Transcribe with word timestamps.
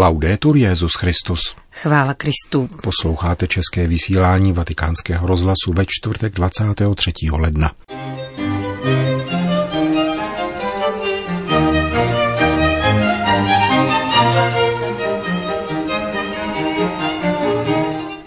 Laudetur 0.00 0.56
Jezus 0.56 0.94
Christus. 0.94 1.40
Chvála 1.72 2.14
Kristu. 2.14 2.68
Posloucháte 2.82 3.46
české 3.46 3.86
vysílání 3.86 4.52
Vatikánského 4.52 5.26
rozhlasu 5.26 5.72
ve 5.76 5.84
čtvrtek 5.86 6.34
23. 6.34 7.12
ledna. 7.32 7.72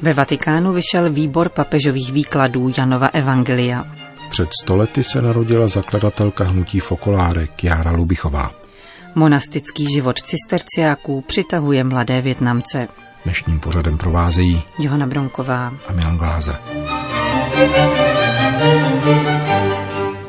Ve 0.02 0.14
Vatikánu 0.14 0.74
vyšel 0.74 1.10
výbor 1.10 1.50
papežových 1.50 2.12
výkladů 2.12 2.72
Janova 2.78 3.08
Evangelia. 3.08 3.86
Před 4.30 4.50
stolety 4.64 5.04
se 5.04 5.22
narodila 5.22 5.68
zakladatelka 5.68 6.44
hnutí 6.44 6.80
Fokoláre 6.80 7.48
Kiara 7.48 7.92
Lubichová. 7.92 8.61
Monastický 9.16 9.86
život 9.94 10.20
cisterciáků 10.20 11.22
přitahuje 11.22 11.84
mladé 11.84 12.22
Větnamce. 12.22 12.88
Dnešním 13.24 13.60
pořadem 13.60 13.98
provázejí 13.98 14.64
Johana 14.80 15.08
Bronková 15.08 15.74
a 15.88 15.94
Milan 15.94 16.18
Glázer. 16.18 16.60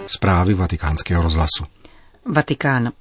Zprávy 0.07 0.55
vatikánského 0.55 1.23
rozhlasu. 1.23 1.65
Vatikán. 2.27 2.93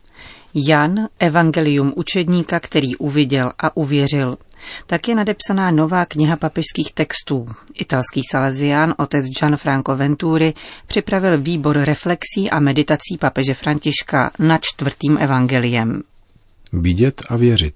Jan, 0.54 0.96
evangelium 1.20 1.94
učedníka, 1.96 2.60
který 2.60 2.96
uviděl 2.96 3.52
a 3.60 3.78
uvěřil. 3.78 4.38
Tak 4.86 5.08
je 5.08 5.16
nadepsaná 5.16 5.72
nová 5.72 6.06
kniha 6.06 6.36
papežských 6.36 6.94
textů. 6.94 7.46
Italský 7.74 8.22
salesián 8.32 8.94
otec 8.98 9.26
Gianfranco 9.26 9.96
Venturi 9.96 10.54
připravil 10.88 11.42
výbor 11.42 11.78
reflexí 11.78 12.50
a 12.52 12.60
meditací 12.60 13.18
papeže 13.20 13.54
Františka 13.54 14.32
nad 14.40 14.62
čtvrtým 14.62 15.18
evangeliem. 15.18 16.04
Vidět 16.74 17.22
a 17.30 17.38
věřit. 17.38 17.76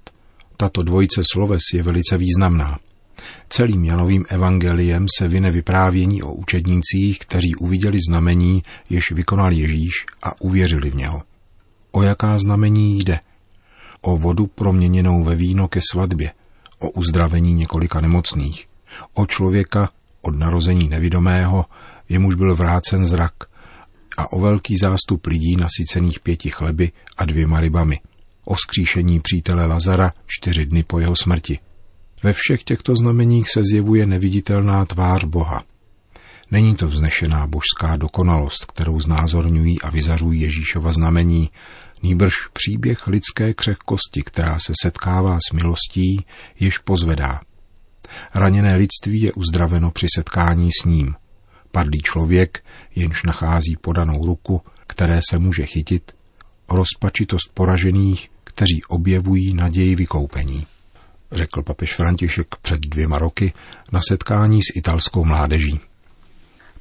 Tato 0.57 0.83
dvojice 0.83 1.21
sloves 1.33 1.63
je 1.73 1.83
velice 1.83 2.17
významná. 2.17 2.79
Celým 3.49 3.85
Janovým 3.85 4.25
evangeliem 4.29 5.05
se 5.17 5.27
vyne 5.27 5.51
vyprávění 5.51 6.23
o 6.23 6.33
učednících, 6.33 7.19
kteří 7.19 7.55
uviděli 7.55 7.99
znamení, 8.09 8.63
jež 8.89 9.11
vykonal 9.11 9.51
Ježíš 9.51 10.05
a 10.23 10.41
uvěřili 10.41 10.89
v 10.89 10.95
něho. 10.95 11.23
O 11.91 12.03
jaká 12.03 12.37
znamení 12.37 12.99
jde? 12.99 13.19
O 14.01 14.17
vodu 14.17 14.47
proměněnou 14.47 15.23
ve 15.23 15.35
víno 15.35 15.67
ke 15.67 15.79
svatbě, 15.91 16.31
o 16.79 16.89
uzdravení 16.89 17.53
několika 17.53 18.01
nemocných, 18.01 18.67
o 19.13 19.25
člověka 19.25 19.89
od 20.21 20.35
narození 20.35 20.89
nevidomého, 20.89 21.65
jemuž 22.09 22.35
byl 22.35 22.55
vrácen 22.55 23.05
zrak, 23.05 23.33
a 24.17 24.33
o 24.33 24.39
velký 24.39 24.77
zástup 24.77 25.25
lidí 25.25 25.55
nasycených 25.55 26.19
pěti 26.19 26.49
chleby 26.49 26.91
a 27.17 27.25
dvěma 27.25 27.59
rybami, 27.59 27.99
o 28.45 28.55
skříšení 28.55 29.19
přítele 29.19 29.65
Lazara 29.65 30.13
čtyři 30.27 30.65
dny 30.65 30.83
po 30.83 30.99
jeho 30.99 31.15
smrti. 31.15 31.59
Ve 32.23 32.33
všech 32.33 32.63
těchto 32.63 32.95
znameních 32.95 33.49
se 33.49 33.61
zjevuje 33.71 34.05
neviditelná 34.05 34.85
tvář 34.85 35.23
Boha. 35.23 35.63
Není 36.51 36.75
to 36.75 36.87
vznešená 36.87 37.47
božská 37.47 37.95
dokonalost, 37.95 38.65
kterou 38.65 38.99
znázorňují 38.99 39.81
a 39.81 39.89
vyzařují 39.89 40.41
Ježíšova 40.41 40.91
znamení, 40.91 41.49
nýbrž 42.05 42.33
příběh 42.53 43.07
lidské 43.07 43.53
křehkosti, 43.53 44.21
která 44.23 44.59
se 44.59 44.73
setkává 44.81 45.37
s 45.49 45.53
milostí, 45.53 46.25
jež 46.59 46.77
pozvedá. 46.77 47.41
Raněné 48.33 48.75
lidství 48.75 49.21
je 49.21 49.33
uzdraveno 49.33 49.91
při 49.91 50.07
setkání 50.15 50.69
s 50.81 50.85
ním. 50.85 51.15
Padlý 51.71 52.01
člověk, 52.01 52.63
jenž 52.95 53.23
nachází 53.23 53.75
podanou 53.81 54.25
ruku, 54.25 54.61
které 54.87 55.19
se 55.29 55.39
může 55.39 55.65
chytit, 55.65 56.11
rozpačitost 56.69 57.49
poražených, 57.53 58.29
kteří 58.43 58.83
objevují 58.87 59.53
naději 59.53 59.95
vykoupení. 59.95 60.67
Řekl 61.31 61.61
papež 61.61 61.95
František 61.95 62.55
před 62.61 62.79
dvěma 62.79 63.19
roky 63.19 63.53
na 63.91 63.99
setkání 64.09 64.61
s 64.61 64.75
italskou 64.75 65.25
mládeží. 65.25 65.79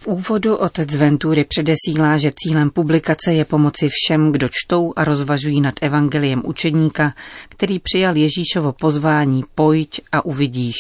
V 0.05 0.07
úvodu 0.07 0.57
otec 0.57 0.95
Ventury 0.95 1.45
předesílá, 1.45 2.19
že 2.19 2.33
cílem 2.37 2.71
publikace 2.71 3.33
je 3.33 3.45
pomoci 3.45 3.89
všem, 3.89 4.33
kdo 4.33 4.49
čtou 4.53 4.93
a 4.97 5.05
rozvažují 5.05 5.61
nad 5.61 5.75
evangeliem 5.81 6.43
učedníka, 6.45 7.15
který 7.49 7.79
přijal 7.79 8.17
Ježíšovo 8.17 8.73
pozvání 8.73 9.45
pojď 9.55 10.01
a 10.13 10.25
uvidíš. 10.25 10.77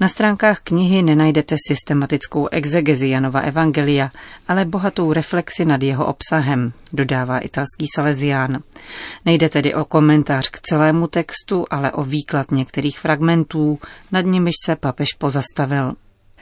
Na 0.00 0.08
stránkách 0.08 0.60
knihy 0.60 1.02
nenajdete 1.02 1.56
systematickou 1.68 2.48
exegezi 2.48 3.08
Janova 3.08 3.40
evangelia, 3.40 4.10
ale 4.48 4.64
bohatou 4.64 5.12
reflexi 5.12 5.64
nad 5.64 5.82
jeho 5.82 6.06
obsahem, 6.06 6.72
dodává 6.92 7.38
italský 7.38 7.86
salesián. 7.94 8.62
Nejde 9.24 9.48
tedy 9.48 9.74
o 9.74 9.84
komentář 9.84 10.48
k 10.48 10.60
celému 10.60 11.06
textu, 11.06 11.64
ale 11.70 11.92
o 11.92 12.04
výklad 12.04 12.50
některých 12.50 12.98
fragmentů, 12.98 13.78
nad 14.12 14.26
nimiž 14.26 14.54
se 14.64 14.76
papež 14.76 15.08
pozastavil. 15.18 15.92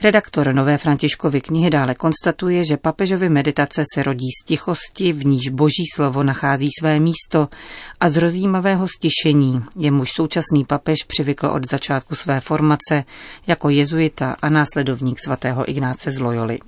Redaktor 0.03 0.53
Nové 0.53 0.77
Františkovy 0.77 1.41
knihy 1.41 1.69
dále 1.69 1.95
konstatuje, 1.95 2.65
že 2.65 2.77
papežovy 2.77 3.29
meditace 3.29 3.83
se 3.93 4.03
rodí 4.03 4.27
z 4.41 4.45
tichosti, 4.45 5.13
v 5.13 5.25
níž 5.25 5.49
boží 5.49 5.83
slovo 5.95 6.23
nachází 6.23 6.69
své 6.79 6.99
místo 6.99 7.47
a 7.99 8.09
z 8.09 8.17
rozjímavého 8.17 8.87
stišení, 8.87 9.63
jemuž 9.75 10.11
současný 10.11 10.65
papež 10.65 10.97
přivykl 11.07 11.47
od 11.47 11.69
začátku 11.71 12.15
své 12.15 12.39
formace 12.39 13.03
jako 13.47 13.69
jezuita 13.69 14.35
a 14.41 14.49
následovník 14.49 15.19
svatého 15.19 15.69
Ignáce 15.69 16.11
z 16.11 16.19
Loyoli. 16.19 16.59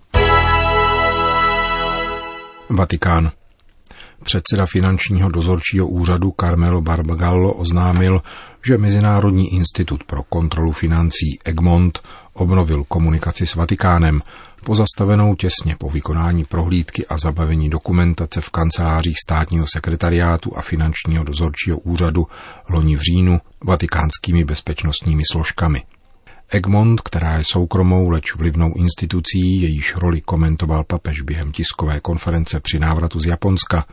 Vatikán. 2.70 3.32
Předseda 4.24 4.66
finančního 4.66 5.30
dozorčího 5.30 5.88
úřadu 5.88 6.34
Carmelo 6.40 6.82
Barbagallo 6.82 7.54
oznámil, 7.54 8.22
že 8.66 8.78
Mezinárodní 8.78 9.54
institut 9.54 10.04
pro 10.04 10.24
kontrolu 10.24 10.72
financí 10.72 11.40
Egmont 11.46 12.00
obnovil 12.38 12.84
komunikaci 12.84 13.46
s 13.46 13.56
Vatikánem, 13.56 14.22
pozastavenou 14.64 15.36
těsně 15.36 15.75
po 15.78 15.90
vykonání 15.90 16.46
prohlídky 16.46 17.08
a 17.08 17.18
zabavení 17.18 17.70
dokumentace 17.70 18.42
v 18.42 18.50
kancelářích 18.50 19.20
státního 19.20 19.66
sekretariátu 19.74 20.58
a 20.58 20.62
finančního 20.62 21.24
dozorčího 21.24 21.78
úřadu 21.78 22.28
loni 22.70 22.96
v 22.96 23.00
říjnu 23.00 23.40
vatikánskými 23.64 24.44
bezpečnostními 24.44 25.24
složkami. 25.31 25.84
Egmont, 26.50 27.02
která 27.02 27.38
je 27.38 27.44
soukromou, 27.44 28.09
leč 28.09 28.36
vlivnou 28.36 28.74
institucí, 28.74 29.62
jejíž 29.62 29.96
roli 29.96 30.22
komentoval 30.22 30.84
papež 30.84 31.22
během 31.22 31.52
tiskové 31.52 32.00
konference 32.00 32.59
při 32.59 32.80
návratu 32.80 33.19
z 33.19 33.25
Japonska, 33.25 33.86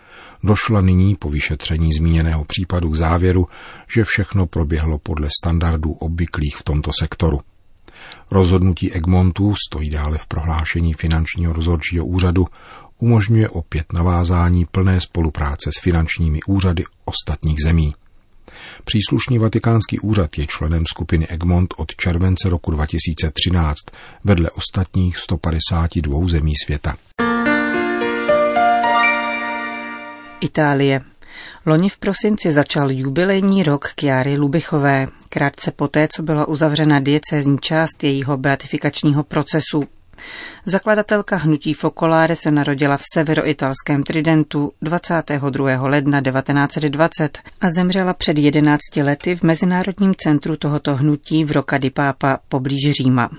došla 0.43 0.81
nyní 0.81 1.17
po 1.17 1.31
vyšetření 1.31 1.93
zmíněného 1.93 2.45
případu 2.45 2.91
k 2.91 2.95
závěru, 2.95 3.47
že 3.95 4.05
všechno 4.05 4.47
proběhlo 4.47 4.99
podle 4.99 5.29
standardů 5.41 5.93
obvyklých 5.93 6.57
v 6.57 6.63
tomto 6.63 6.91
sektoru. 7.01 7.41
Rozhodnutí 8.31 8.93
Egmontu 8.93 9.55
stojí 9.69 9.91
dále 9.91 10.19
v 10.19 10.27
prohlášení 10.27 10.95
finančního 10.95 11.53
rozhodčího 11.53 12.07
úřadu, 12.07 12.47
umožňuje 12.99 13.49
opět 13.49 13.93
navázání 13.93 14.65
plné 14.65 15.01
spolupráce 15.01 15.71
s 15.79 15.83
finančními 15.83 16.41
úřady 16.47 16.85
ostatních 17.05 17.63
zemí. 17.63 17.95
Příslušný 18.85 19.39
vatikánský 19.39 20.01
úřad 20.01 20.39
je 20.39 20.47
členem 20.47 20.85
skupiny 20.87 21.27
Egmont 21.27 21.75
od 21.77 21.97
července 21.97 22.49
roku 22.49 22.71
2013 22.71 23.79
vedle 24.25 24.51
ostatních 24.51 25.19
152 25.19 26.29
zemí 26.29 26.53
světa. 26.65 26.97
Itálie. 30.41 31.01
Loni 31.67 31.89
v 31.89 31.99
prosinci 31.99 32.53
začal 32.53 32.91
jubilejní 32.91 33.63
rok 33.63 33.89
Kiary 33.95 34.37
Lubichové, 34.37 35.07
krátce 35.29 35.71
poté, 35.71 36.09
co 36.17 36.23
byla 36.23 36.49
uzavřena 36.49 37.01
diecézní 37.01 37.59
část 37.59 38.05
jejího 38.05 38.37
beatifikačního 38.37 39.25
procesu. 39.25 39.85
Zakladatelka 40.67 41.37
hnutí 41.37 41.75
Focolare 41.75 42.37
se 42.37 42.51
narodila 42.51 42.97
v 42.97 43.03
severoitalském 43.15 44.03
Tridentu 44.03 44.73
22. 44.83 45.89
ledna 45.89 46.23
1920 46.23 47.39
a 47.61 47.71
zemřela 47.71 48.15
před 48.15 48.39
11 48.39 48.81
lety 49.03 49.37
v 49.37 49.43
Mezinárodním 49.43 50.15
centru 50.19 50.57
tohoto 50.57 50.97
hnutí 50.97 51.45
v 51.45 51.51
Roca 51.53 51.79
di 51.79 51.91
Papa 51.91 52.39
poblíž 52.49 52.91
Říma. 52.91 53.31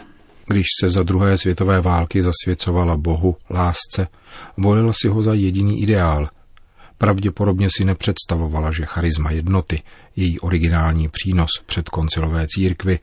Když 0.48 0.66
se 0.80 0.90
za 0.90 1.04
druhé 1.04 1.38
světové 1.38 1.82
války 1.82 2.22
zasvěcovala 2.22 2.98
Bohu, 2.98 3.36
lásce, 3.50 4.08
volila 4.58 4.94
si 4.94 5.08
ho 5.08 5.24
za 5.24 5.34
jediný 5.34 5.82
ideál, 5.82 6.28
Pravděpodobně 6.98 7.68
si 7.78 7.86
nepředstavovala, 7.86 8.72
že 8.72 8.86
charisma 8.86 9.32
jednoty, 9.32 9.82
její 10.16 10.40
originální 10.40 11.10
přínos 11.10 11.50
před 11.66 11.90
koncilové 11.90 12.48
církvy, 12.48 13.00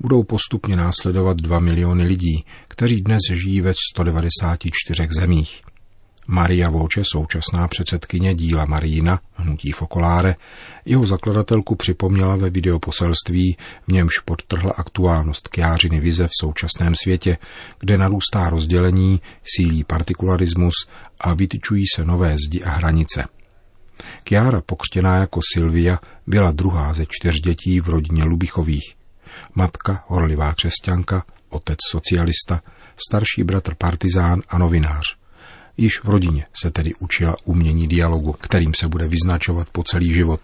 budou 0.00 0.22
postupně 0.22 0.76
následovat 0.76 1.36
dva 1.36 1.58
miliony 1.58 2.04
lidí, 2.06 2.44
kteří 2.68 2.96
dnes 3.02 3.20
žijí 3.32 3.60
ve 3.60 3.72
194 3.92 5.08
zemích. 5.20 5.65
Maria 6.26 6.70
Voče, 6.70 7.02
současná 7.12 7.68
předsedkyně 7.68 8.34
díla 8.34 8.64
Marína, 8.64 9.20
hnutí 9.34 9.72
Fokoláre, 9.72 10.36
jeho 10.84 11.06
zakladatelku 11.06 11.74
připomněla 11.76 12.36
ve 12.36 12.50
videoposelství, 12.50 13.56
v 13.88 13.92
němž 13.92 14.18
podtrhla 14.18 14.72
aktuálnost 14.72 15.48
kjářiny 15.48 16.00
vize 16.00 16.26
v 16.26 16.40
současném 16.40 16.94
světě, 17.02 17.38
kde 17.80 17.98
narůstá 17.98 18.50
rozdělení, 18.50 19.20
sílí 19.56 19.84
partikularismus 19.84 20.74
a 21.20 21.34
vytyčují 21.34 21.84
se 21.94 22.04
nové 22.04 22.36
zdi 22.46 22.62
a 22.62 22.70
hranice. 22.70 23.24
Kiara, 24.24 24.60
pokřtěná 24.66 25.16
jako 25.16 25.40
Sylvia, 25.54 25.98
Byla 26.26 26.52
druhá 26.52 26.94
ze 26.94 27.06
čtyř 27.08 27.40
dětí 27.40 27.80
v 27.80 27.88
rodině 27.88 28.24
Lubichových. 28.24 28.94
Matka, 29.54 30.04
horlivá 30.06 30.54
křesťanka, 30.54 31.24
otec 31.48 31.78
socialista, 31.90 32.62
starší 33.08 33.44
bratr 33.44 33.74
partizán 33.74 34.42
a 34.48 34.58
novinář. 34.58 35.16
Již 35.76 36.04
v 36.04 36.08
rodině 36.08 36.46
se 36.62 36.70
tedy 36.70 36.90
učila 36.98 37.36
umění 37.44 37.88
dialogu, 37.88 38.32
kterým 38.32 38.74
se 38.74 38.88
bude 38.88 39.08
vyznačovat 39.08 39.66
po 39.72 39.82
celý 39.82 40.12
život. 40.12 40.40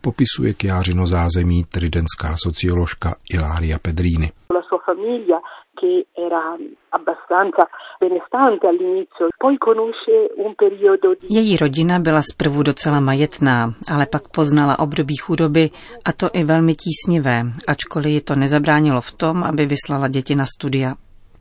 Popisuje 0.00 0.54
Kjářino 0.54 1.06
zázemí 1.06 1.64
tridenská 1.64 2.34
socioložka 2.36 3.14
Ilária 3.34 3.78
Pedrini. 3.78 4.32
La 4.54 4.62
sua 4.68 4.78
famiglia 4.86 5.38
che 5.80 6.06
era 6.26 6.56
abbastanza 6.88 7.68
benestante 7.98 8.66
all'inizio, 8.66 9.28
poi 9.36 9.56
conosce 9.58 10.12
un 10.36 10.54
periodo 10.54 11.14
di... 11.14 11.26
Její 11.34 11.56
rodina 11.56 11.98
byla 11.98 12.22
zprvu 12.22 12.62
docela 12.62 13.00
majetná, 13.00 13.74
ale 13.92 14.06
pak 14.06 14.28
poznala 14.28 14.78
období 14.78 15.16
chudoby 15.16 15.70
a 16.04 16.12
to 16.12 16.30
i 16.32 16.44
velmi 16.44 16.74
tísnivé, 16.74 17.42
ačkoliv 17.66 18.12
ji 18.12 18.20
to 18.20 18.34
nezabránilo 18.34 19.00
v 19.00 19.12
tom, 19.12 19.44
aby 19.44 19.66
vyslala 19.66 20.08
děti 20.08 20.34
na 20.34 20.44
studia. 20.46 20.94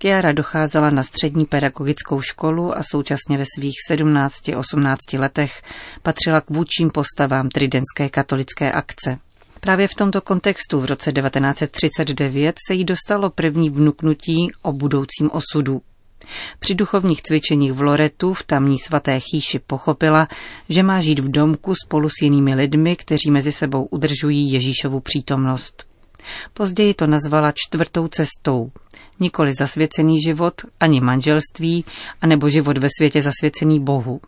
Kiara 0.03 0.31
docházela 0.31 0.89
na 0.89 1.03
střední 1.03 1.45
pedagogickou 1.45 2.21
školu 2.21 2.77
a 2.77 2.81
současně 2.91 3.37
ve 3.37 3.43
svých 3.55 3.75
17-18 3.91 5.19
letech 5.19 5.61
patřila 6.01 6.41
k 6.41 6.49
vůdčím 6.49 6.89
postavám 6.89 7.49
Tridenské 7.49 8.09
katolické 8.09 8.71
akce. 8.71 9.19
Právě 9.59 9.87
v 9.87 9.95
tomto 9.95 10.21
kontextu 10.21 10.79
v 10.79 10.85
roce 10.85 11.11
1939 11.11 12.55
se 12.67 12.73
jí 12.73 12.83
dostalo 12.83 13.29
první 13.29 13.69
vnuknutí 13.69 14.51
o 14.61 14.71
budoucím 14.71 15.29
osudu. 15.31 15.81
Při 16.59 16.75
duchovních 16.75 17.21
cvičeních 17.21 17.73
v 17.73 17.81
Loretu 17.81 18.33
v 18.33 18.43
tamní 18.43 18.79
svaté 18.79 19.19
chýši 19.19 19.59
pochopila, 19.59 20.27
že 20.69 20.83
má 20.83 21.01
žít 21.01 21.19
v 21.19 21.31
domku 21.31 21.75
spolu 21.85 22.09
s 22.09 22.21
jinými 22.21 22.55
lidmi, 22.55 22.95
kteří 22.95 23.31
mezi 23.31 23.51
sebou 23.51 23.85
udržují 23.85 24.51
Ježíšovu 24.51 24.99
přítomnost. 24.99 25.92
Později 26.53 26.93
to 26.93 27.07
nazvala 27.07 27.51
čtvrtou 27.55 28.07
cestou. 28.07 28.71
Nikoli 29.19 29.53
zasvěcený 29.53 30.21
život, 30.21 30.53
ani 30.79 31.01
manželství, 31.01 31.85
anebo 32.21 32.49
život 32.49 32.77
ve 32.77 32.87
světě 32.97 33.21
zasvěcený 33.21 33.79
Bohu. 33.79 34.21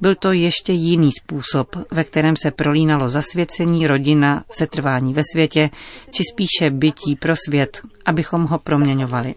Byl 0.00 0.14
to 0.14 0.32
ještě 0.32 0.72
jiný 0.72 1.10
způsob, 1.22 1.76
ve 1.90 2.04
kterém 2.04 2.34
se 2.42 2.50
prolínalo 2.50 3.08
zasvěcení, 3.08 3.86
rodina, 3.86 4.44
setrvání 4.50 5.14
ve 5.14 5.22
světě, 5.32 5.70
či 6.10 6.22
spíše 6.32 6.70
bytí 6.70 7.16
pro 7.16 7.34
svět, 7.46 7.80
abychom 8.06 8.44
ho 8.44 8.58
proměňovali 8.58 9.34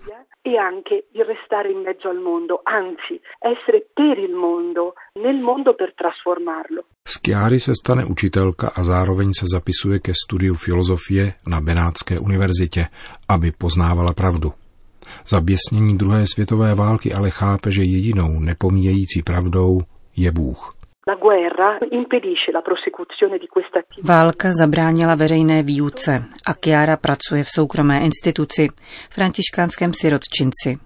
e 0.49 0.57
anche 0.57 0.95
il 1.11 1.23
restare 1.25 1.71
in 1.71 1.81
mezzo 1.81 2.09
al 2.09 2.19
mondo, 2.19 2.61
anzi 2.63 3.21
essere 3.37 3.85
per 3.93 4.17
il 4.17 4.33
mondo, 4.33 4.93
nel 5.23 5.37
mondo 5.37 5.75
per 5.75 5.93
trasformarlo. 5.93 6.81
Z 7.03 7.21
Chiary 7.21 7.59
se 7.59 7.73
stane 7.73 8.03
učitelka 8.03 8.71
a 8.73 8.81
zároveň 8.83 9.33
se 9.33 9.45
zapisuje 9.45 9.99
ke 9.99 10.13
studiu 10.13 10.55
filozofie 10.55 11.33
na 11.47 11.61
Benátské 11.61 12.19
univerzitě, 12.19 12.87
aby 13.27 13.51
poznávala 13.51 14.13
pravdu. 14.13 14.53
Za 15.27 15.41
běsnění 15.41 15.97
druhé 15.97 16.27
světové 16.27 16.75
války 16.75 17.13
ale 17.13 17.29
chápe, 17.29 17.71
že 17.71 17.83
jedinou 17.83 18.39
nepomíjející 18.39 19.23
pravdou 19.23 19.81
je 20.15 20.31
Bůh. 20.31 20.78
Válka 24.03 24.53
zabránila 24.53 25.15
veřejné 25.15 25.63
výuce 25.63 26.23
a 26.47 26.53
Chiara 26.53 26.97
pracuje 26.97 27.43
v 27.43 27.49
soukromé 27.49 27.99
instituci, 27.99 28.67
františkánském 29.09 29.91
sirotčinci. 29.93 30.79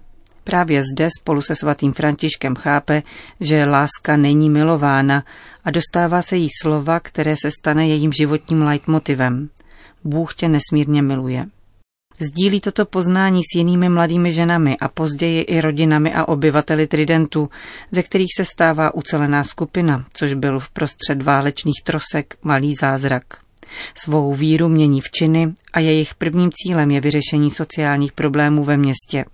Právě 0.44 0.82
zde 0.82 1.08
spolu 1.20 1.42
se 1.42 1.54
svatým 1.54 1.92
Františkem 1.92 2.54
chápe, 2.54 3.02
že 3.40 3.64
láska 3.64 4.16
není 4.16 4.50
milována 4.50 5.22
a 5.64 5.70
dostává 5.70 6.22
se 6.22 6.36
jí 6.36 6.48
slova, 6.62 7.00
které 7.00 7.34
se 7.42 7.50
stane 7.60 7.88
jejím 7.88 8.12
životním 8.12 8.62
leitmotivem. 8.62 9.48
Bůh 10.04 10.34
tě 10.34 10.48
nesmírně 10.48 11.02
miluje. 11.02 11.46
Sdílí 12.18 12.60
toto 12.60 12.84
poznání 12.84 13.40
s 13.42 13.56
jinými 13.56 13.88
mladými 13.88 14.32
ženami 14.32 14.76
a 14.78 14.88
později 14.88 15.40
i 15.40 15.60
rodinami 15.60 16.14
a 16.14 16.28
obyvateli 16.28 16.86
Tridentu, 16.86 17.50
ze 17.90 18.02
kterých 18.02 18.30
se 18.36 18.44
stává 18.44 18.94
ucelená 18.94 19.44
skupina, 19.44 20.04
což 20.12 20.34
byl 20.34 20.58
v 20.58 20.70
prostřed 20.70 21.22
válečných 21.22 21.82
trosek 21.84 22.36
malý 22.42 22.74
zázrak. 22.80 23.24
Svou 23.94 24.34
víru 24.34 24.68
mění 24.68 25.00
v 25.00 25.10
činy 25.10 25.54
a 25.72 25.80
jejich 25.80 26.14
prvním 26.14 26.50
cílem 26.52 26.90
je 26.90 27.00
vyřešení 27.00 27.50
sociálních 27.50 28.12
problémů 28.12 28.64
ve 28.64 28.76
městě. 28.76 29.24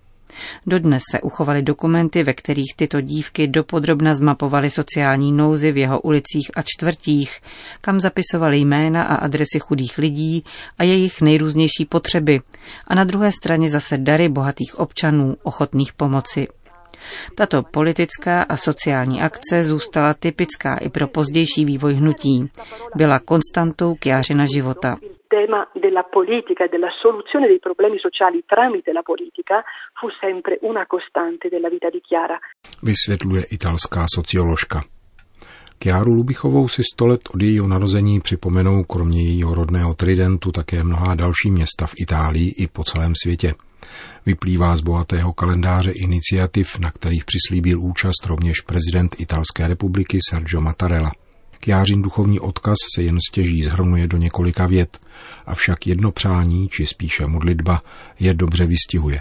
Dodnes 0.66 1.02
se 1.10 1.20
uchovaly 1.20 1.62
dokumenty, 1.62 2.22
ve 2.22 2.32
kterých 2.32 2.74
tyto 2.76 3.00
dívky 3.00 3.48
dopodrobna 3.48 4.14
zmapovaly 4.14 4.70
sociální 4.70 5.32
nouzy 5.32 5.72
v 5.72 5.76
jeho 5.76 6.00
ulicích 6.00 6.50
a 6.56 6.62
čtvrtích, 6.62 7.40
kam 7.80 8.00
zapisovaly 8.00 8.58
jména 8.58 9.02
a 9.02 9.14
adresy 9.14 9.58
chudých 9.60 9.98
lidí 9.98 10.44
a 10.78 10.84
jejich 10.84 11.20
nejrůznější 11.20 11.84
potřeby 11.84 12.40
a 12.86 12.94
na 12.94 13.04
druhé 13.04 13.32
straně 13.32 13.70
zase 13.70 13.98
dary 13.98 14.28
bohatých 14.28 14.78
občanů 14.78 15.36
ochotných 15.42 15.92
pomoci. 15.92 16.48
Tato 17.34 17.62
politická 17.62 18.42
a 18.42 18.56
sociální 18.56 19.22
akce 19.22 19.62
zůstala 19.64 20.14
typická 20.14 20.76
i 20.76 20.88
pro 20.88 21.08
pozdější 21.08 21.64
vývoj 21.64 21.94
hnutí. 21.94 22.50
Byla 22.96 23.18
konstantou 23.18 23.94
Kjářina 23.94 24.46
života 24.54 24.96
tema 25.30 25.60
della 25.72 26.02
politica 26.16 26.64
e 26.64 26.68
della 26.68 26.90
soluzione 27.02 27.46
dei 27.46 27.60
problemi 27.60 27.98
sociali 27.98 28.42
tramite 28.52 28.90
la 28.92 29.02
politica 29.02 29.62
fu 29.98 30.08
sempre 30.22 30.58
una 30.62 30.84
costante 30.86 31.48
della 31.48 31.68
vita 31.68 31.88
di 31.88 32.00
Chiara. 32.00 32.38
Vysvětluje 32.82 33.42
italská 33.56 34.02
socioložka. 34.16 34.78
Kiaru 35.78 36.12
Lubichovou 36.12 36.68
si 36.68 36.82
sto 36.82 37.06
let 37.06 37.20
od 37.34 37.42
jejího 37.42 37.68
narození 37.68 38.20
připomenou 38.20 38.84
kromě 38.84 39.22
jejího 39.22 39.54
rodného 39.54 39.94
Tridentu 39.94 40.52
také 40.52 40.84
mnohá 40.84 41.14
další 41.14 41.50
města 41.50 41.86
v 41.86 41.94
Itálii 42.02 42.48
i 42.62 42.66
po 42.66 42.84
celém 42.84 43.12
světě. 43.22 43.54
Vyplývá 44.26 44.76
z 44.76 44.80
bohatého 44.80 45.32
kalendáře 45.32 45.90
iniciativ, 45.90 46.78
na 46.78 46.90
kterých 46.90 47.24
přislíbil 47.24 47.80
účast 47.80 48.26
rovněž 48.26 48.60
prezident 48.60 49.16
Italské 49.18 49.68
republiky 49.68 50.18
Sergio 50.30 50.60
Mattarella. 50.60 51.10
Kjářin 51.60 52.02
duchovní 52.02 52.40
odkaz 52.40 52.76
se 52.94 53.02
jen 53.02 53.18
stěží 53.30 53.62
zhrnuje 53.62 54.08
do 54.08 54.16
několika 54.16 54.66
vět, 54.66 54.98
avšak 55.46 55.86
jedno 55.86 56.12
přání, 56.12 56.68
či 56.68 56.86
spíše 56.86 57.26
modlitba, 57.26 57.82
je 58.20 58.34
dobře 58.34 58.66
vystihuje. 58.66 59.20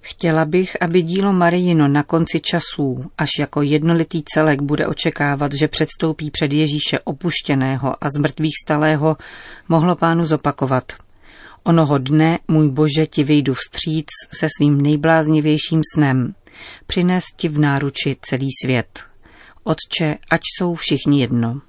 Chtěla 0.00 0.44
bych, 0.44 0.82
aby 0.82 1.02
dílo 1.02 1.32
Marijino 1.32 1.88
na 1.88 2.02
konci 2.02 2.40
časů, 2.40 3.04
až 3.18 3.28
jako 3.38 3.62
jednolitý 3.62 4.22
celek 4.34 4.62
bude 4.62 4.86
očekávat, 4.86 5.52
že 5.52 5.68
předstoupí 5.68 6.30
před 6.30 6.52
Ježíše 6.52 6.98
opuštěného 6.98 8.04
a 8.04 8.10
zmrtvých 8.16 8.54
stalého, 8.64 9.16
mohlo 9.68 9.96
pánu 9.96 10.24
zopakovat. 10.24 10.92
Onoho 11.64 11.98
dne, 11.98 12.38
můj 12.48 12.68
bože, 12.68 13.06
ti 13.06 13.24
vyjdu 13.24 13.54
vstříc 13.54 14.06
se 14.34 14.48
svým 14.56 14.80
nejbláznivějším 14.80 15.80
snem. 15.94 16.34
Přinést 16.86 17.36
ti 17.36 17.48
v 17.48 17.58
náruči 17.58 18.16
celý 18.20 18.48
svět. 18.64 19.00
Otče, 19.64 20.16
ať 20.30 20.40
jsou 20.58 20.74
všichni 20.74 21.20
jedno. 21.20 21.60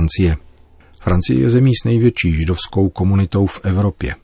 Francie. 0.00 0.36
Francie 1.00 1.40
je 1.40 1.50
zemí 1.50 1.72
s 1.74 1.84
největší 1.84 2.32
židovskou 2.32 2.88
komunitou 2.88 3.46
v 3.46 3.60
Evropě. 3.62 4.14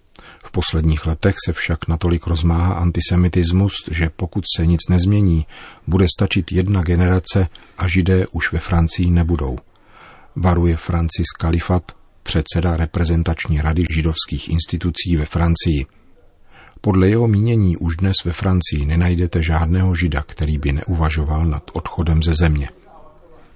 V 0.45 0.50
posledních 0.50 1.06
letech 1.06 1.35
se 1.47 1.52
však 1.52 1.88
natolik 1.88 2.26
rozmáhá 2.26 2.75
antisemitismus, 2.75 3.73
že 3.90 4.11
pokud 4.16 4.45
se 4.56 4.66
nic 4.66 4.80
nezmění, 4.90 5.47
bude 5.87 6.06
stačit 6.18 6.52
jedna 6.52 6.83
generace 6.83 7.49
a 7.78 7.88
židé 7.88 8.26
už 8.26 8.52
ve 8.52 8.59
Francii 8.59 9.11
nebudou. 9.11 9.59
Varuje 10.37 10.76
Francis 10.76 11.26
Kalifat, 11.38 11.92
předseda 12.23 12.76
reprezentační 12.76 13.61
rady 13.61 13.85
židovských 13.90 14.49
institucí 14.49 15.16
ve 15.16 15.25
Francii. 15.25 15.87
Podle 16.80 17.09
jeho 17.09 17.28
mínění 17.28 17.76
už 17.76 17.97
dnes 17.97 18.14
ve 18.25 18.33
Francii 18.33 18.87
nenajdete 18.87 19.42
žádného 19.42 19.95
žida, 19.95 20.23
který 20.23 20.59
by 20.59 20.73
neuvažoval 20.73 21.47
nad 21.47 21.71
odchodem 21.73 22.23
ze 22.23 22.35
země. 22.35 22.68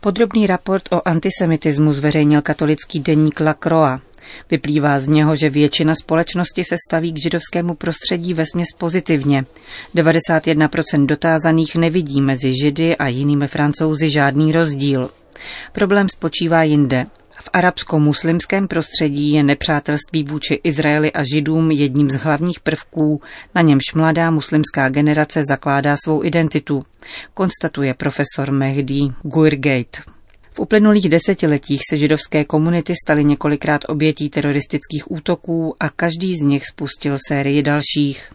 Podrobný 0.03 0.47
raport 0.47 0.93
o 0.93 1.09
antisemitismu 1.09 1.93
zveřejnil 1.93 2.43
katolický 2.43 3.01
deník 3.01 3.41
La 3.41 3.55
Croix. 3.55 4.03
Vyplývá 4.51 4.99
z 4.99 5.09
něho, 5.09 5.37
že 5.37 5.51
většina 5.51 5.95
společnosti 5.95 6.65
se 6.65 6.77
staví 6.89 7.13
k 7.13 7.23
židovskému 7.23 7.75
prostředí 7.75 8.35
vesměs 8.35 8.69
pozitivně. 8.79 9.45
91% 9.95 11.07
dotázaných 11.07 11.77
nevidí 11.77 12.21
mezi 12.21 12.53
židy 12.63 12.97
a 12.97 13.09
jinými 13.09 13.49
francouzi 13.49 14.11
žádný 14.11 14.53
rozdíl. 14.53 15.11
Problém 15.73 16.09
spočívá 16.09 16.63
jinde. 16.63 17.07
V 17.41 17.51
arabsko-muslimském 17.53 18.69
prostředí 18.69 19.33
je 19.33 19.43
nepřátelství 19.43 20.25
vůči 20.25 20.61
Izraeli 20.65 21.13
a 21.13 21.25
Židům 21.25 21.71
jedním 21.71 22.11
z 22.11 22.15
hlavních 22.15 22.61
prvků, 22.61 23.23
na 23.55 23.63
němž 23.63 23.83
mladá 23.95 24.31
muslimská 24.31 24.89
generace 24.89 25.45
zakládá 25.45 25.97
svou 26.05 26.25
identitu, 26.25 26.83
konstatuje 27.35 27.95
profesor 27.95 28.51
Mehdi 28.51 29.13
Guirgate. 29.23 30.01
V 30.53 30.59
uplynulých 30.59 31.09
desetiletích 31.09 31.81
se 31.91 31.97
židovské 31.97 32.45
komunity 32.45 32.95
staly 33.05 33.25
několikrát 33.25 33.81
obětí 33.89 34.31
teroristických 34.31 35.11
útoků 35.11 35.77
a 35.81 35.89
každý 35.89 36.37
z 36.37 36.41
nich 36.41 36.67
spustil 36.67 37.17
sérii 37.29 37.63
dalších. 37.63 38.33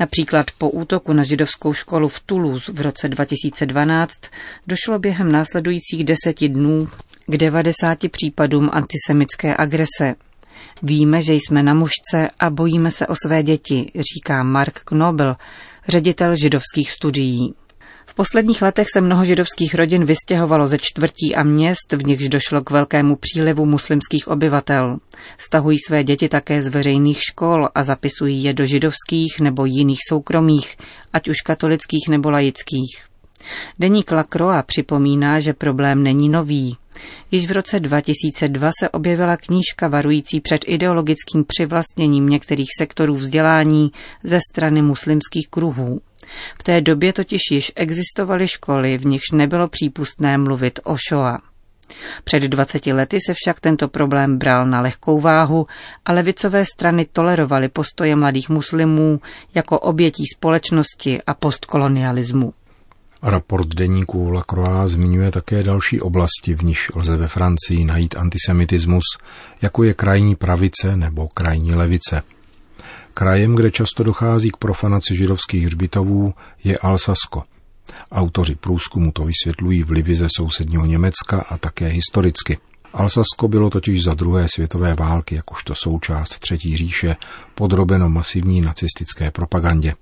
Například 0.00 0.50
po 0.58 0.70
útoku 0.70 1.12
na 1.12 1.22
židovskou 1.22 1.72
školu 1.72 2.08
v 2.08 2.20
Toulouse 2.20 2.72
v 2.72 2.80
roce 2.80 3.08
2012 3.08 4.14
došlo 4.66 4.98
během 4.98 5.32
následujících 5.32 6.04
deseti 6.04 6.48
dnů 6.48 6.88
k 7.26 7.36
90 7.36 7.98
případům 8.10 8.70
antisemické 8.72 9.56
agrese. 9.58 10.14
Víme, 10.82 11.22
že 11.22 11.34
jsme 11.34 11.62
na 11.62 11.74
mužce 11.74 12.28
a 12.38 12.50
bojíme 12.50 12.90
se 12.90 13.06
o 13.06 13.14
své 13.16 13.42
děti, 13.42 13.92
říká 13.94 14.42
Mark 14.42 14.80
Knobel, 14.84 15.36
ředitel 15.88 16.36
židovských 16.36 16.90
studií. 16.90 17.54
V 18.06 18.14
posledních 18.14 18.62
letech 18.62 18.86
se 18.92 19.00
mnoho 19.00 19.24
židovských 19.24 19.74
rodin 19.74 20.04
vystěhovalo 20.04 20.68
ze 20.68 20.78
čtvrtí 20.78 21.34
a 21.34 21.42
měst, 21.42 21.92
v 21.92 22.06
nichž 22.06 22.28
došlo 22.28 22.60
k 22.60 22.70
velkému 22.70 23.16
přílivu 23.16 23.66
muslimských 23.66 24.28
obyvatel. 24.28 24.98
Stahují 25.38 25.78
své 25.86 26.04
děti 26.04 26.28
také 26.28 26.62
z 26.62 26.68
veřejných 26.68 27.20
škol 27.20 27.68
a 27.74 27.82
zapisují 27.82 28.44
je 28.44 28.52
do 28.52 28.66
židovských 28.66 29.40
nebo 29.40 29.64
jiných 29.64 29.98
soukromých, 30.08 30.76
ať 31.12 31.28
už 31.28 31.40
katolických 31.40 32.08
nebo 32.08 32.30
laických. 32.30 33.13
Deník 33.78 34.12
Lacroix 34.12 34.62
připomíná, 34.66 35.40
že 35.40 35.52
problém 35.52 36.02
není 36.02 36.28
nový. 36.28 36.76
Již 37.30 37.48
v 37.48 37.52
roce 37.52 37.80
2002 37.80 38.70
se 38.80 38.88
objevila 38.88 39.36
knížka 39.36 39.88
varující 39.88 40.40
před 40.40 40.60
ideologickým 40.66 41.44
přivlastněním 41.44 42.28
některých 42.28 42.68
sektorů 42.78 43.14
vzdělání 43.14 43.90
ze 44.22 44.38
strany 44.50 44.82
muslimských 44.82 45.48
kruhů. 45.50 46.00
V 46.60 46.62
té 46.62 46.80
době 46.80 47.12
totiž 47.12 47.40
již 47.50 47.72
existovaly 47.76 48.48
školy, 48.48 48.98
v 48.98 49.06
nichž 49.06 49.30
nebylo 49.32 49.68
přípustné 49.68 50.38
mluvit 50.38 50.80
o 50.84 50.96
Shoah. 51.08 51.54
Před 52.24 52.42
20 52.42 52.86
lety 52.86 53.18
se 53.26 53.34
však 53.34 53.60
tento 53.60 53.88
problém 53.88 54.38
bral 54.38 54.66
na 54.66 54.80
lehkou 54.80 55.20
váhu 55.20 55.66
a 56.04 56.12
levicové 56.12 56.64
strany 56.64 57.06
tolerovaly 57.12 57.68
postoje 57.68 58.16
mladých 58.16 58.48
muslimů 58.48 59.20
jako 59.54 59.78
obětí 59.78 60.24
společnosti 60.36 61.22
a 61.26 61.34
postkolonialismu. 61.34 62.52
Raport 63.26 63.68
deníku 63.68 64.30
Lacroix 64.30 64.92
zmiňuje 64.92 65.30
také 65.30 65.62
další 65.62 66.00
oblasti, 66.00 66.54
v 66.54 66.62
níž 66.62 66.90
lze 66.94 67.16
ve 67.16 67.28
Francii 67.28 67.84
najít 67.84 68.16
antisemitismus, 68.16 69.04
jako 69.62 69.84
je 69.84 69.94
krajní 69.94 70.36
pravice 70.36 70.96
nebo 70.96 71.28
krajní 71.28 71.74
levice. 71.74 72.22
Krajem, 73.14 73.54
kde 73.54 73.70
často 73.70 74.02
dochází 74.02 74.50
k 74.50 74.56
profanaci 74.56 75.16
židovských 75.16 75.66
hřbitovů, 75.66 76.34
je 76.64 76.78
Alsasko. 76.78 77.42
Autoři 78.12 78.54
průzkumu 78.54 79.12
to 79.12 79.24
vysvětlují 79.24 79.82
vlivy 79.82 80.14
ze 80.14 80.26
sousedního 80.36 80.86
Německa 80.86 81.40
a 81.48 81.58
také 81.58 81.86
historicky. 81.86 82.58
Alsasko 82.92 83.48
bylo 83.48 83.70
totiž 83.70 84.02
za 84.02 84.14
druhé 84.14 84.48
světové 84.48 84.94
války, 84.94 85.34
jakožto 85.34 85.74
součást 85.74 86.38
Třetí 86.38 86.76
říše, 86.76 87.16
podrobeno 87.54 88.10
masivní 88.10 88.60
nacistické 88.60 89.30
propagandě. 89.30 89.94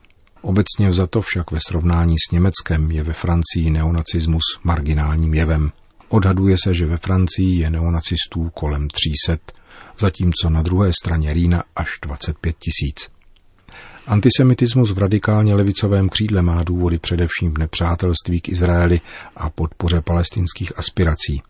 Obecně 0.43 0.89
vzato 0.89 1.21
však 1.21 1.51
ve 1.51 1.59
srovnání 1.69 2.17
s 2.29 2.31
Německem 2.31 2.91
je 2.91 3.03
ve 3.03 3.13
Francii 3.13 3.71
neonacismus 3.71 4.43
marginálním 4.65 5.35
jevem. 5.35 5.73
Odhaduje 6.09 6.57
se, 6.65 6.75
že 6.75 6.87
ve 6.87 6.97
Francii 6.97 7.61
je 7.61 7.71
neonacistů 7.71 8.51
kolem 8.55 8.89
300, 8.89 9.53
zatímco 9.99 10.51
na 10.51 10.63
druhé 10.63 10.93
straně 10.93 11.35
Rýna 11.35 11.65
až 11.77 11.99
25 12.03 12.57
tisíc. 12.59 13.09
Antisemitismus 14.07 14.91
v 14.91 14.99
radikálně 14.99 15.55
levicovém 15.55 16.09
křídle 16.09 16.43
má 16.43 16.63
důvody 16.63 16.99
především 16.99 17.55
v 17.55 17.59
nepřátelství 17.59 18.41
k 18.41 18.49
Izraeli 18.49 19.01
a 19.37 19.51
podpoře 19.51 20.01
palestinských 20.01 20.79
aspirací. 20.79 21.43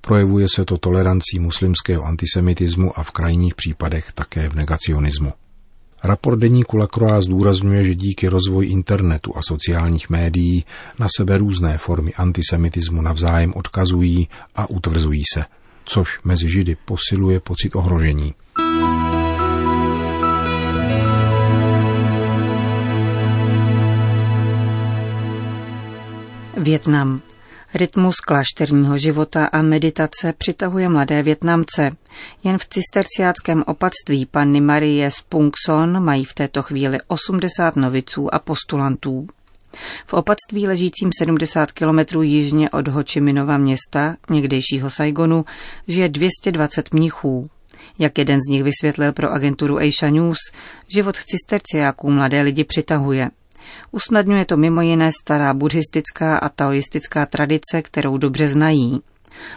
Projevuje 0.00 0.46
se 0.54 0.64
to 0.64 0.78
tolerancí 0.78 1.38
muslimského 1.38 2.04
antisemitismu 2.04 2.98
a 2.98 3.02
v 3.02 3.10
krajních 3.10 3.54
případech 3.54 4.12
také 4.12 4.48
v 4.48 4.54
negacionismu. 4.54 5.32
Raport 6.04 6.38
deníku 6.38 6.76
Lacroix 6.76 7.24
zdůrazňuje, 7.24 7.84
že 7.84 7.94
díky 7.94 8.28
rozvoji 8.28 8.68
internetu 8.68 9.32
a 9.36 9.42
sociálních 9.42 10.10
médií 10.10 10.64
na 10.98 11.06
sebe 11.16 11.38
různé 11.38 11.78
formy 11.78 12.14
antisemitismu 12.14 13.02
navzájem 13.02 13.52
odkazují 13.56 14.28
a 14.56 14.70
utvrzují 14.70 15.22
se, 15.34 15.44
což 15.84 16.20
mezi 16.24 16.48
Židy 16.48 16.76
posiluje 16.84 17.40
pocit 17.40 17.76
ohrožení. 17.76 18.34
Vietnam. 26.56 27.22
Rytmus 27.74 28.16
klášterního 28.16 28.98
života 28.98 29.46
a 29.46 29.62
meditace 29.62 30.32
přitahuje 30.38 30.88
mladé 30.88 31.22
Větnamce. 31.22 31.90
Jen 32.44 32.58
v 32.58 32.68
cisterciáckém 32.68 33.64
opatství 33.66 34.26
panny 34.26 34.60
Marie 34.60 35.10
z 35.10 35.20
Pungson 35.20 36.04
mají 36.04 36.24
v 36.24 36.34
této 36.34 36.62
chvíli 36.62 36.98
80 37.08 37.76
noviců 37.76 38.34
a 38.34 38.38
postulantů. 38.38 39.26
V 40.06 40.14
opatství 40.14 40.66
ležícím 40.66 41.10
70 41.18 41.72
kilometrů 41.72 42.22
jižně 42.22 42.70
od 42.70 42.88
Hočiminova 42.88 43.58
města, 43.58 44.16
někdejšího 44.30 44.90
Saigonu, 44.90 45.44
žije 45.88 46.08
220 46.08 46.94
mnichů. 46.94 47.48
Jak 47.98 48.18
jeden 48.18 48.38
z 48.40 48.50
nich 48.50 48.62
vysvětlil 48.62 49.12
pro 49.12 49.32
agenturu 49.32 49.78
Asia 49.78 50.10
News, 50.10 50.38
život 50.88 51.16
cisterciáků 51.16 52.10
mladé 52.10 52.42
lidi 52.42 52.64
přitahuje. 52.64 53.30
Usnadňuje 53.90 54.44
to 54.44 54.56
mimo 54.56 54.80
jiné 54.80 55.10
stará 55.22 55.54
buddhistická 55.54 56.38
a 56.38 56.48
taoistická 56.48 57.26
tradice, 57.26 57.82
kterou 57.82 58.18
dobře 58.18 58.48
znají. 58.48 59.00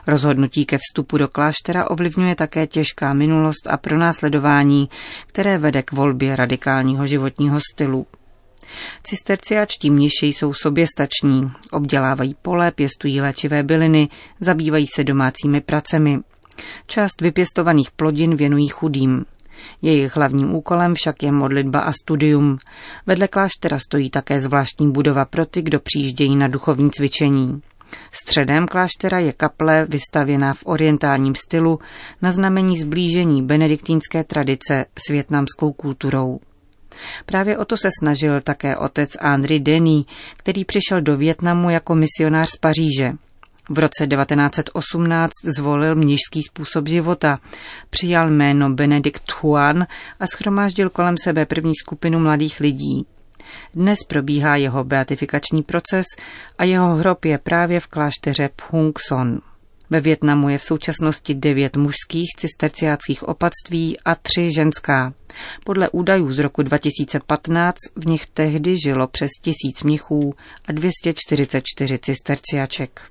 Rozhodnutí 0.07 0.65
ke 0.65 0.77
vstupu 0.77 1.17
do 1.17 1.27
kláštera 1.27 1.89
ovlivňuje 1.89 2.35
také 2.35 2.67
těžká 2.67 3.13
minulost 3.13 3.67
a 3.69 3.77
pronásledování, 3.77 4.89
které 5.27 5.57
vede 5.57 5.83
k 5.83 5.91
volbě 5.91 6.35
radikálního 6.35 7.07
životního 7.07 7.59
stylu. 7.73 8.05
Cisterciáčtí 9.03 9.89
mniši 9.89 10.27
jsou 10.27 10.53
soběstační, 10.53 11.51
obdělávají 11.71 12.35
pole, 12.41 12.71
pěstují 12.71 13.21
léčivé 13.21 13.63
byliny, 13.63 14.09
zabývají 14.39 14.87
se 14.95 15.03
domácími 15.03 15.61
pracemi. 15.61 16.19
Část 16.87 17.21
vypěstovaných 17.21 17.91
plodin 17.91 18.35
věnují 18.35 18.67
chudým. 18.67 19.25
Jejich 19.81 20.15
hlavním 20.15 20.55
úkolem 20.55 20.95
však 20.95 21.23
je 21.23 21.31
modlitba 21.31 21.79
a 21.79 21.91
studium. 21.91 22.57
Vedle 23.07 23.27
kláštera 23.27 23.79
stojí 23.79 24.09
také 24.09 24.39
zvláštní 24.39 24.91
budova 24.91 25.25
pro 25.25 25.45
ty, 25.45 25.61
kdo 25.61 25.79
přijíždějí 25.79 26.35
na 26.35 26.47
duchovní 26.47 26.91
cvičení. 26.91 27.61
Středem 28.11 28.67
kláštera 28.67 29.19
je 29.19 29.33
kaple 29.33 29.85
vystavěná 29.89 30.53
v 30.53 30.63
orientálním 30.65 31.35
stylu 31.35 31.79
na 32.21 32.31
znamení 32.31 32.77
zblížení 32.77 33.43
benediktínské 33.43 34.23
tradice 34.23 34.85
s 35.05 35.09
větnamskou 35.09 35.71
kulturou. 35.71 36.39
Právě 37.25 37.57
o 37.57 37.65
to 37.65 37.77
se 37.77 37.89
snažil 37.99 38.41
také 38.41 38.77
otec 38.77 39.17
Henri 39.21 39.59
Denis, 39.59 40.05
který 40.37 40.65
přišel 40.65 41.01
do 41.01 41.17
Větnamu 41.17 41.69
jako 41.69 41.95
misionář 41.95 42.49
z 42.49 42.57
Paříže. 42.57 43.11
V 43.69 43.79
roce 43.79 44.07
1918 44.07 45.31
zvolil 45.43 45.95
mnižský 45.95 46.43
způsob 46.43 46.87
života, 46.87 47.39
přijal 47.89 48.29
jméno 48.29 48.69
Benedikt 48.69 49.31
Huan 49.41 49.87
a 50.19 50.27
schromáždil 50.27 50.89
kolem 50.89 51.15
sebe 51.23 51.45
první 51.45 51.73
skupinu 51.75 52.19
mladých 52.19 52.59
lidí. 52.59 53.05
Dnes 53.73 53.99
probíhá 54.07 54.55
jeho 54.55 54.83
beatifikační 54.83 55.63
proces 55.63 56.05
a 56.57 56.63
jeho 56.63 56.95
hrob 56.95 57.25
je 57.25 57.37
právě 57.37 57.79
v 57.79 57.87
klášteře 57.87 58.49
Phung 58.55 58.99
Son. 58.99 59.41
Ve 59.89 59.99
Větnamu 59.99 60.49
je 60.49 60.57
v 60.57 60.63
současnosti 60.63 61.35
devět 61.35 61.77
mužských 61.77 62.27
cisterciáckých 62.37 63.23
opatství 63.23 63.99
a 64.05 64.15
tři 64.15 64.51
ženská. 64.51 65.13
Podle 65.63 65.89
údajů 65.89 66.31
z 66.31 66.39
roku 66.39 66.63
2015 66.63 67.77
v 67.95 68.05
nich 68.05 68.25
tehdy 68.25 68.75
žilo 68.83 69.07
přes 69.07 69.29
tisíc 69.41 69.83
mnichů 69.83 70.33
a 70.65 70.71
244 70.71 71.99
cisterciaček. 71.99 73.10